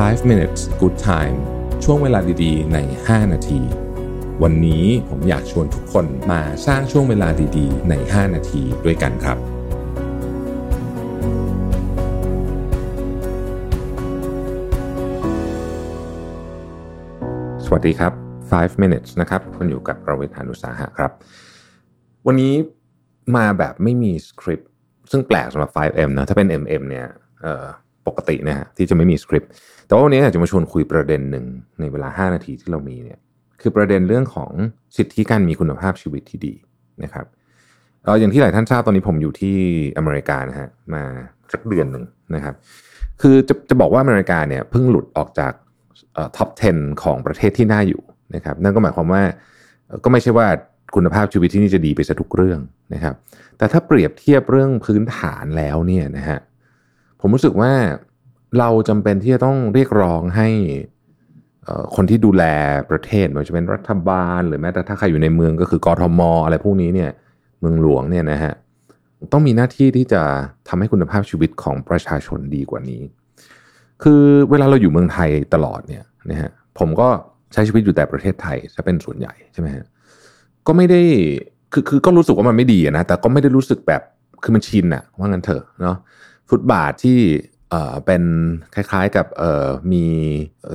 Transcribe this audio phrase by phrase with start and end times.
[0.00, 1.36] 5 minutes good time
[1.84, 3.60] ช่วงเวลาดีๆ ใน 5 นาที
[4.42, 9.38] วันนี้ผมอยากชวนทุกคนมาสร้างช่วงเวลาดีๆ ใน 5 นาทีด้วยกันครับ
[17.64, 18.12] สวัสดีครับ
[18.48, 21.12] 5 minutes นะครับ คุณอยู่กับประเวทานุสาหะครับ
[22.26, 22.54] วันนี้
[23.36, 24.70] มาแบบไม่มีสคริปต์
[25.10, 27.08] ซึ่งแปลกสำหรับ 5M นะ ถ้าเป็น MM เนี่ย
[28.06, 29.50] ปกตินะฮะที่จะไม่มีสคริปต์
[29.86, 31.44] แต่ว่าวันนี้อยากจะมาชวนคุยประเด็นหนึ่ง
[31.80, 33.18] ในเวลา 5 นาทีที่เรามีเนี่ย
[33.60, 34.50] คือประเด็นเรื่องของ
[34.96, 36.54] สิทธิการมีคุณภาพชีวิตที่ดี
[37.02, 37.26] นะครับ
[38.04, 39.56] เอออย่างที่หลายท่านทราบตอนนี้ผมอยู่ที่
[39.98, 41.02] อเมริกานะฮะมา
[41.52, 42.04] สักเดือนหนึ่ง
[42.34, 42.54] นะครับ
[43.20, 45.52] คือจะจะบอกว่าอเมริกาเนี่ยเพิ่งหลุดออกจาก
[46.36, 48.02] ท็อป 10 ของประเทศที่น่าอยู่
[48.34, 49.22] นะครับ นั่นก็หมายความว่า
[50.04, 50.46] ก็ไม่ใช่ว่า
[50.94, 52.60] คุณภาพชีวิตที่นี่จะดีไปซะทุกเรื่อง
[52.94, 53.14] นะครับ
[53.58, 56.38] แต่ถ้าเปรียบเทียบเรื่องพื้นฐานแล้วเนี่ยนะฮะ
[57.22, 57.72] ผมรู้สึกว่า
[58.58, 60.48] เราจำเป็นที่จะต้องเรียกร้องให้
[61.94, 62.44] คนที่ดูแล
[62.90, 67.10] ประเทศไม่ว่าจะเป็นรัฐบาล หรือแม้แต่ถ้าใครอยู่ในเมืองก็คือกรทมอะไรพวกนี้เนี่ย
[67.60, 68.52] เมืองหลวงเนี่ยนะฮะ
[69.32, 70.22] ต้องมีหน้าที่ที่จะ
[70.68, 73.02] ทำให้คุณภาพชีวิตของประชาชนดีกว่านี้
[74.02, 77.08] คือเวลาเราอยู่เมืองไทยตลอดเนี่ยนะฮะผมก็
[77.52, 79.84] ใช้ชีวิตอยู่แต่ประเทศไทยจะเป็นส่วนใหญ่ใช่ไหมฮะ
[80.66, 81.02] ก็ไม่ได้
[81.72, 84.02] คือคือก็รู้สึกว่ามันไม่ดีนะแต่ก็ไม่ได้รู้สึกแบบ
[84.42, 85.96] คือมันชินอะว่างั้นเถอะเนาะ
[86.52, 87.20] ฟุตบาทที่
[87.70, 88.22] เอ่อเป็น
[88.74, 90.04] คล้ายๆกับเอ่อมี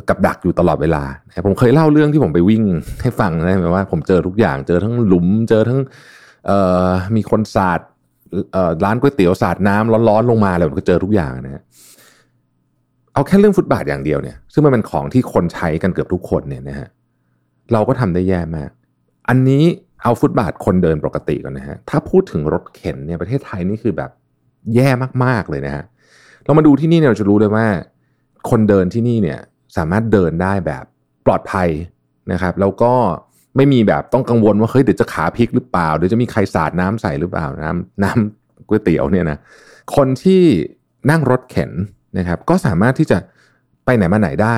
[0.10, 1.04] กับดักอยู่ตลอดเวลา
[1.46, 2.64] ผมเคยเล่าเรื่องที่ผมไปวิ่ง
[3.02, 5.80] ให้ฟังนะหมว่าผมเจอทุกอย่างเจอทั้งหลุม เจอทั้ง
[6.48, 7.80] เอ่อมีคนสาด
[8.54, 11.62] เอ่อร้านก๋วยเตี๋ยวสาดน้ำร้อนๆลงมาเลยผมก็เจอทุกอย่างนะฮะ
[13.14, 16.88] เอาแค่เรื่องฟุตบาทอย่างเดียวเนี่ย ซึ่งมันเป็นของที่คนใช้กันเกือบทุกคนเนี่ยนะฮะ
[17.74, 18.70] เราก็ทำได้แย่มาก
[19.30, 19.64] อันนี้
[20.04, 24.12] เอาฟุตบาทคนเดินปกติก่อนนะฮะถ้าพูดถึงรถเข็นเนี่ยประเทศไทยนี่คือแบบ
[24.76, 24.90] แย่
[25.24, 25.84] มากๆเลยนะฮะ
[26.44, 27.66] เรามาดูที่นี่เนี่ยเราจะรู้เลยว่า
[28.50, 29.40] คนเดินที่นี่เนี่ย
[29.78, 30.84] สามารถเดินได้แบบ
[31.26, 31.70] ปลอดภัย
[32.32, 32.94] นะครับ แล้วก็
[33.56, 39.38] ไม่มีแบบต้องกังวลว่าเฮ้ยเดี๋ยวจะขาพลิกหรือเปล่าเดี๋ยวจะมีใครสาดน้ำใส่หรือเปล่าน้ำน้ำก๋วยเตี๋ยวเนี่ยนะ
[39.96, 40.44] คนที่
[41.10, 41.72] นั่งรถเข็น
[42.18, 43.18] นะครับ ก็สามารถที่จะ
[43.86, 44.58] ไปไหนมาไหนได้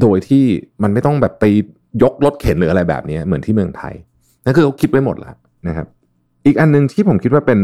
[0.00, 0.44] โดยที่
[0.82, 1.44] มันไม่ต้องแบบไป
[2.02, 3.94] ยกรถเข็นหรืออะไรแบบนี้เหมือนที่เมืองไทย
[4.44, 5.36] นั่นคือเขาคิดไว้หมดแล้ว
[5.68, 5.86] นะครับ
[6.46, 7.60] อีกอันหนึ่งที่ผมคิดว่าเป็น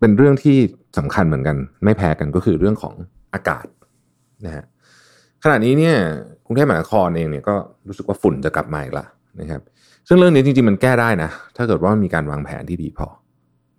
[0.00, 0.56] เป็นเรื่องที่
[0.98, 2.94] สำคัญเหมือนกัน ไม่แพ้กันก็คือเรื่องของ
[3.34, 3.66] อากาศ
[4.46, 4.64] นะฮะ
[5.42, 5.96] ขณะนี้เนี่ย
[6.44, 7.54] กรุงเทพมหานครเองเนี่ยก็
[7.88, 9.06] รู้สึกว่าฝุ่นจะกลับมาอีกล้ว
[9.40, 9.62] นะครับ
[10.08, 13.06] ซึ่งเรื่องนี้จริงๆมันแก้ได้นะ ถ้าเกิดว่ามีการวางแผนที่ดีพอ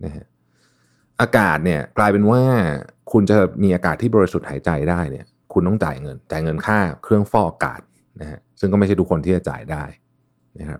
[0.05, 0.25] นะฮะ
[1.21, 2.41] อากาศเนี่ยกลายเป็นว่า
[3.11, 7.81] คุณจะมีอากาศที่บริสุทธิ์หายใจได้เนี่ย คุณต้องจ่ายเงิน จ่ายเงินค่าเครื่องฟอกอากาศ
[8.21, 9.83] นะฮะซึ่งก็ไม่ใช่ทุกคนที่จะจ่ายได้
[10.59, 10.79] นะครับ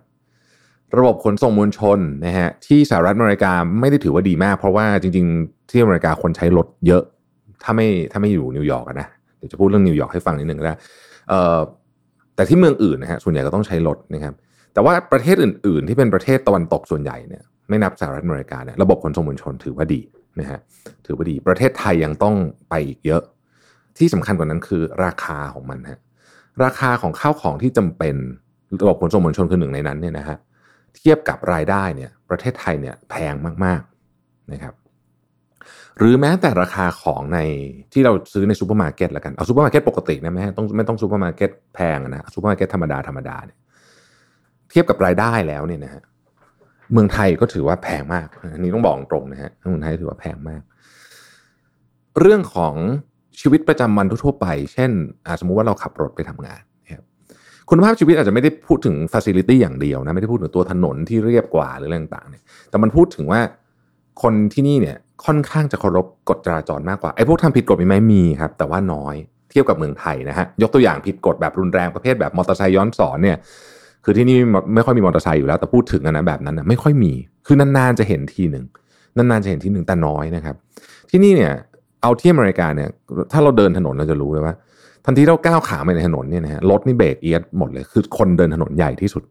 [0.98, 7.02] ระบบขนส่งมวลชนนะฮะที่สหรัฐอเมริกาไม่ได้ถือว่าดีมาก เพราะว่าจริง ๆ ที่อเมริกาคนใช้รถเยอะ
[7.62, 10.74] ถ้าไม่ถ้าไม่อยู่นิวยอร์กนะเดี๋ยวจะพูดเรื่องนิวยอร์กให้ฟังนิดนึงก็ได้
[12.36, 14.34] แต่ที่เมืองอื่นนะฮะส่วนใหญ่ก็ต้องใช้รถนะครับ
[14.74, 20.00] แต่ว่าประเทศอื่น ๆ ที่เป็นประเทศตะวันตกส่วนใหญ่เนี่ยไม่นับสหรัฐอเมริกาเนี่ยระบบขนส่งมวลชนถือว่าดี
[20.40, 20.58] นะฮะ
[21.06, 22.34] ถือว่าดี ประเทศไทยยังต้อง
[22.70, 23.22] ไปอีกเยอะ
[23.98, 25.98] ที่สำคัญกว่านั้นคือราคาของมันฮะ
[26.64, 28.16] ราคาของข้าวของที่จำเป็น
[28.82, 30.36] ระบบขนส่งมวลชนคือหนึ่งในนั้นเนี่ยนะฮะ
[30.96, 33.34] เทียบกับรายได้เนี่ยประเทศไทยเนี่ยแพง
[33.64, 34.74] มากๆนะครับ
[35.98, 37.38] หรือแม้แต่ราคาของใน
[37.92, 43.58] ที่เราซื้อในซูเปอร์มาร์เก็ตละกันเอาซูเปอร์มาร์เก็ตปกตินะไม่ต้องไม่ต้องซูเปอร์มาร์เก็ตแพงนะซูเปอร์มาร์เก็ตธรรมดาธรรมดาเนี่ย
[44.70, 46.02] เทียบกับรายได้แล้วเนี่ยนะฮะ
[46.92, 50.62] เมืองไทยก็ถือว่าแพงมากอันนี้ต้องบอกตรงนะฮะเมืองไทยถือว่าแพงมาก
[52.20, 52.74] เรื่องของ
[53.40, 54.90] ชีวิตประจำวันทั่วไป เช่น
[55.40, 56.62] สมมุติว่าเราขับรถไปทำงาน
[57.70, 63.40] คุณภาพชีวิตอาจจะไม่ได้พูดถึง facility อย่างเดียวนะไม่ได้พูดถึงตัวถนนที่เรียบกว่าหรืออะไรต่างๆเนี่ยแต่มันพูดถึงว่า
[64.22, 64.96] คนที่นี่เนี่ย
[65.26, 69.14] ค่อนข้างจะเคารพกฎจราจรมากกว่าไอ้พวกทำผิดกฎมีไหมมีครับ แต่ว่าน้อย
[69.50, 73.36] เทียบกับเมืองไทยนะฮะยกตัวอย่างผิดกฎแบบรุนแรงประเภทแบบมอเตอร์ไซค์ย้อนสอนเนี่ย
[74.04, 74.38] คือที่นี่
[74.74, 77.12] ไม่ค่อยมีมอเตอร์ไซค์อยู่แล้วแต่พูดถึงนะแบบนั้นนะไม่ค่อยมี
[77.46, 78.64] คือนานๆจะเห็นทีหนึ่ง
[79.16, 80.56] นานๆจะเห็นทีหนึ่งแต่น้อยนะครับ
[81.10, 81.52] ที่นี่เนี่ย
[82.06, 82.88] เอาที่อเมริกาเนี่ย
[83.32, 84.54] ถ้าเราเดินถนนเราจะรู้เลยว่า
[85.06, 89.22] ทันทีเราก้าวขาไปในถนนเนี่ยนะฮะรถนี่เบรกเอียดหมดเลย คือคนเดินถนนใหญ่ที่สุด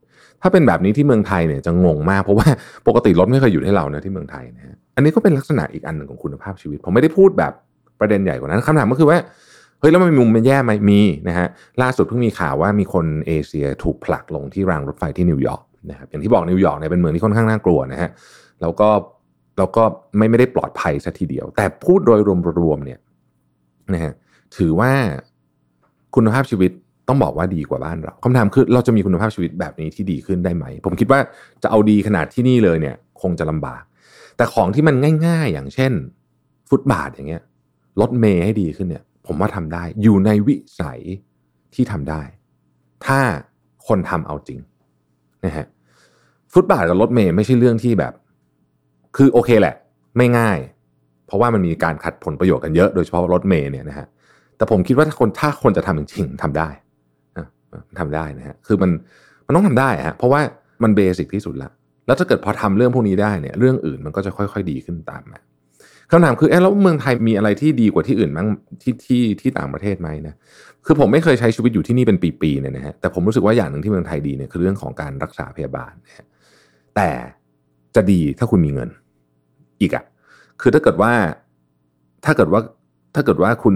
[0.42, 2.48] ถ้าเป็นแบบนี้ที่เมืองไทยเนี่ยจะงงมากเพราะว่า
[2.88, 7.54] ปกติรถไม่เคยอยู่ให้เรานะที่เมืองไทยนะฮะอันนี้ก็เป็นลักษณะอีกอันหนึ่งของคุณภาพชีวิต ผมไม่ได้พูดแบบ
[8.00, 9.18] ประเด็นใหญ่กว่านั้นคำถามก็คือว่า
[9.80, 11.48] เฮ้ยแล้วมันมีมุมมันแย่ไหมมีนะฮะ
[11.82, 18.10] ล่าสุดเพิ่งมีข่าวว่ามีคนเอเชียถูกผลักลงที่รางรถไฟที่นิวยอร์กนะครับอย่างที่บอกนิวยอร์กเนี่ยเป็นเมืองที่ค่อนข้างน่ากลัวนะฮะ
[18.62, 18.90] แล้วก็
[19.58, 19.84] แล้วก็
[20.18, 22.20] ไม่ไม่ได้ปลอดภัยซะทีเดียว แต่พูดโดย
[22.62, 23.00] รวมๆเนี่ย
[23.94, 24.14] นะฮะ
[24.58, 24.92] ถือว่า
[26.16, 26.72] คุณภาพชีวิต
[27.08, 31.20] ต้องบอกว่าดีกว่าบ้านเราคำถามคือเราจะมีคุณภาพชีวิตแบบนี้ที่ดีขึ้นได้ไหม ผมคิดว่า
[31.64, 33.84] จะเอาดีขนาดที่นี่เลยเนี่ย คงจะลำบาก
[34.38, 34.96] แต่ของที่มัน
[35.28, 35.92] ง่าย ๆ อย่างเช่น
[36.70, 37.44] ฟุตบาทอย่างเงี้ย
[38.02, 41.00] รถเมย์ให้ดีขึ้นเนี่ย ผมว่าทำได้ อยู่ในวิสัย
[41.74, 42.22] ที่ทำได้
[43.06, 43.20] ถ้า
[43.88, 44.60] คนทำเอาจริง
[45.46, 45.66] นะฮะ
[46.54, 48.14] ฟุตบาทกับรถเมย์ไม่ใช่เรื่องที่แบบ
[49.16, 49.76] คือโอเคแหละ
[50.18, 50.58] ไม่ง่าย
[51.28, 54.08] เพราะว่ามันมีการขัดผลประโยชน์กันเยอะโดยเฉพาะรถเมย์เนี่ยนะฮะ
[54.58, 56.70] แต่ผมคิดว่าถ้าคนถ้าคนจะทำจริงๆทำได้
[58.00, 58.92] ทำได้นะฮะคือมัน
[59.46, 60.42] มันต้องทำได้ฮะเพราะว่า
[60.84, 61.70] มันเบสิกที่สุดละ
[62.08, 65.40] แล้วถ้าเกิดพอทำเรื่องพวกนี้ได้เนี่ยเรื่องอื่นมันก็จะค่อย ๆ ดีขึ้นตามมา
[66.12, 68.48] คำถามคือเออแล้วเมืองไทยมีอะไรที่ดีกว่าที่อื่นมั้ง
[68.82, 70.36] ที่ที่ที่ต่างประเทศไหมนะ
[70.86, 76.26] คือผมไม่เคยใช้ชีวิตอยู่ที่นี่เป็นปีๆเนี่ยนะฮะแต่ผมรู้สึกว่าอย่างหนึ่งที่เมืองไทยดีเนี่ยคือเรื่องของการรักษาพยาบาลนะฮะ
[76.96, 77.10] แต่
[77.96, 78.90] จะดีถ้าคุณมีเงิน
[79.82, 80.04] อีกอะ
[80.62, 81.12] คือถ้าเกิดว่า
[82.26, 82.62] ถ้าเกิดว่า
[83.16, 83.76] ถ้าเกิดว่าคุณ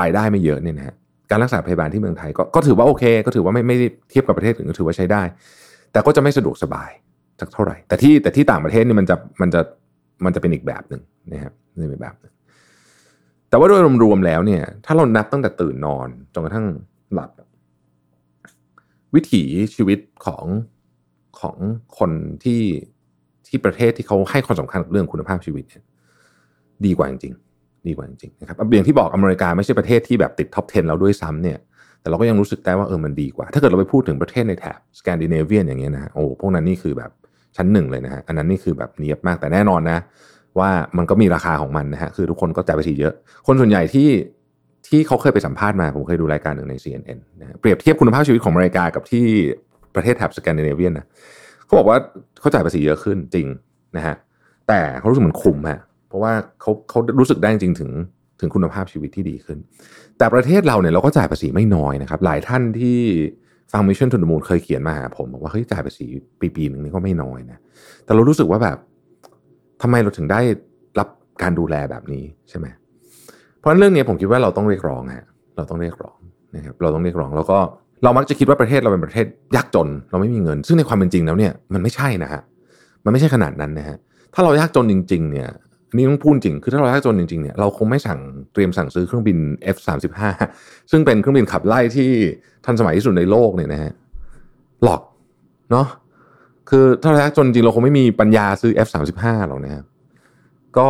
[0.00, 0.94] รายได้ไม่เยอะเนี่ยนะฮะ
[1.30, 3.76] การรักษาพยาบาลที่เมืองไทยก็ก็ถือว่าโอเค ก็ถือว่าไม่ไม่
[4.10, 5.22] เทียบกับประเทศอื่นก็ถือว่าใช้ได้
[5.92, 6.90] แต่ก็จะไม่สะดวกสบาย
[7.40, 9.60] สักเท่าไหร่ แต่ที่แต่ที่ต่างประเทศนี่มันจะมันจะ
[10.24, 11.02] มันจะเป็นอีกแบบหนึ่ง
[11.32, 12.32] นะครับนี่เป็นแบบหนึ่ง
[13.48, 16.66] แต่ว่าโดยรวมๆแล้วเนี่ย ถ้าเรานับตั้งแต่ตื่นนอนจนกระทั่ง
[17.14, 17.30] หลับ
[19.14, 19.42] วิถี
[19.74, 20.44] ชีวิตของ
[21.40, 21.56] ของ
[21.98, 22.10] คน
[22.44, 22.60] ที่
[23.52, 25.82] ที่ประเทศที่เขาให้ความสำคัญกับเรื่องคุณภาพชีวิตเนี่ย
[26.86, 31.58] ดีกว่าจริงๆดีกว่าจริงๆนะครับอย่างที่บอกอเมริกาไม่ใช่ประเทศที่แบบติดท็อป 10 แล้วด้วยซ้ำเนี่ย
[32.00, 37.10] แต่เราก็ยังรู้สึกได้ว่าเออมันดีกว่า ถ้าเกิดเราไปพูดถึงประเทศในแถบสแกนดิเนเวียนอย่างเงี้ยนะโอ้พวกนั้นนี่คือแบบ
[37.56, 39.98] ชั้นหนึ่งเลยนะฮะอันนั้นนี่คือแบบเนียบมากแต่แน่นอนนะ
[40.58, 43.14] ว่ามันก็มีราคาของมันนะฮะคือทุกคนก็จ่ายภาษีเยอะ
[43.46, 44.08] คนส่วนใหญ่ที่
[44.88, 49.26] ที่เขาเคยไปสัมภาษณ์มา ผมเคยดูรายการหนึ่งใน CNN นะเปรียบเทียบคุณภาพชีวิตของอเมริกากับที่
[49.94, 51.06] ประเทศแถบสแกนดิเนเวียนนะ
[51.72, 52.00] เขาบอกว่า
[52.40, 53.46] เขาจ่ายภาษีเยอะขึ้นจริง
[53.96, 54.16] นะฮะ
[54.68, 57.90] แต่เขารู้สึกเหมือนคุ้มฮะเพราะว่าเขาเขารู้สึกได้จริงถึง
[58.40, 59.58] ถึงคุณภาพชีวิตที่ดีขึ้น
[60.18, 62.98] แต่ประเทศเราเนี่ยเราก็จ่ายภาษีไม่น้อยนะครับ หลายท่านที่
[63.72, 66.06] ฟัง Mission to the Moon เคยเขียนมาหาผมบอกว่าเฮ้ยจ่ายภาษี
[66.40, 67.58] ปีปีหนึ่งนี่ก็ไม่น้อยนะ
[68.04, 68.78] แต่เรารู้สึกว่าแบบ
[69.82, 70.40] ทำไมเราถึงได้
[70.98, 71.08] รับ
[71.42, 72.66] การดูแลแบบนี้ใช่ไหม
[73.58, 75.26] เพราะนั้นเรื่องนี้ผมคิดว่าเราต้องเรียกร้องฮะ
[75.56, 76.18] เราต้องเรียกร้อง
[76.56, 77.58] นะครับเราต้องเรียกร้องแล้วก็
[78.04, 79.26] เรามักจะคิดว่าประเทศเราเป็นประเทศ
[79.56, 82.42] ยากจน เราไม่มีเงิน ซึ่งในความเป็นจริงแล้วเนี่ยมันไม่ใช่นะฮะ
[83.04, 83.96] มันไม่ใช่ขนาดนั้นนะฮะ
[84.34, 85.48] ถ้าเรายากจนจริง ๆ เนี่ย
[85.96, 88.18] นี่ต้องพูดจริง คือถ้าเรายากจนจริงๆเนี่ยเราคงไม่สั่ง
[88.52, 89.38] เตรียมสั่งซื้อเครื่องบิน
[89.76, 90.18] F35
[90.90, 92.10] ซึ่งเป็นเครื่องบินขับไล่ที่
[92.64, 93.92] ทันสมัยที่สุดในโลกเนี่ยนะฮะ
[94.82, 95.02] หลอก
[95.70, 95.86] เนาะ
[96.70, 99.84] คือถ้าเรายากจนจริงเราคงไม่มีปัญญาซื้อ F35 หรอกนะครับ
[100.78, 100.88] ก็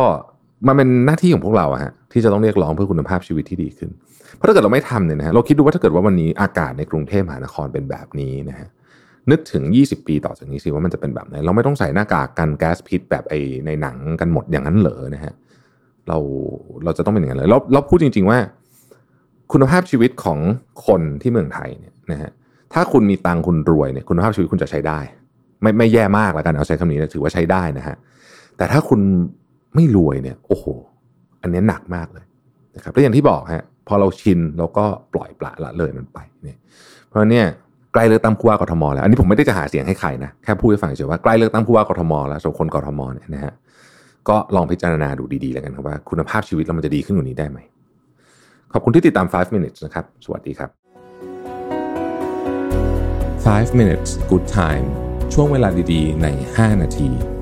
[0.67, 3.89] มันเป็นหน้าที่ของพวกเราอะฮะที่จะต้องเรียกร้องเพื่อคุณภาพชีวิตที่ดีขึ้น
[4.35, 8.67] เพราะถ้าเกิดเราไม่ทำเนี่ยนะฮะเราคิดดูว่าถ้าเกิดว่าวันนี้อากาศในกรุงเทพมหานครเป็นแบบนี้นะฮะ
[9.31, 13.33] นึกถึง 20 ปีต่อจากนี้สิว่ามันจะเป็นแบบไหน เราไม่ต้องใส่หน้ากากกันแก๊สพิษแบบไอ
[13.65, 15.33] ในหนังกันหมดอย่างนั้นเหรอนะฮะ
[16.07, 16.17] เรา
[16.83, 18.39] เราจะต้องเป็นอย่างนั้นเลยเราเราพูดจริง ๆว่า
[19.51, 20.39] คุณภาพชีวิตของ
[20.87, 22.31] คนที่เมืองไทยเนี่ยนะฮะ
[22.73, 24.99] ถ้าคุณมีตังคุณรวยเนี่ยคุณภาพชีวิตคุณจะใช้ได้
[25.61, 27.95] ไม่ไม่แย่มากแล้วกันเอาใช้คำนี้นะถือว่าใช้ได้นะฮะ
[28.57, 28.99] แต่ถ้าคุณ
[29.75, 30.65] ไม่รวยเนี่ย โอ้โห
[31.41, 32.25] อันนี้หนักมากเลย
[32.75, 36.57] นะครับ แล้วอย่างที่บอกฮะพอเราชินเราก็ปล่อยปละละเลยมันไปเนี่ย
[37.07, 37.45] เพราะเนี่ย
[37.93, 43.53] ใกล้เลือกตั้งผู้ว่ากทมแล้วอันนี้ผมไม่ได้จะหาเสียงให้ใครนะแค่พูดให้ฟังเฉยว่าใกล้เลือกตั้งผู้ว่ากทมแล้วสำหรับคนกทมเนี่ยนะฮะ
[44.29, 47.59] ก็ลองพิจารณาดูดีๆแล้วกันครับว่า คุณภาพชีวิตเรามันจะดีขึ้นกว่านี้ได้ไหม
[48.73, 50.69] ขอบคุณที่ติดตาม 5 minutes นะครับ สวัสดีครับ
[53.49, 54.85] 5 minutes good time
[55.33, 57.32] ช่วงเวลาดีๆ ใน 5 นาที